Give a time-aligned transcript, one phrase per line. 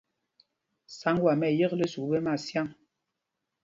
[0.97, 2.67] Saŋg mwân am ɛ yekle sukûl ɓɛ Masyâŋ.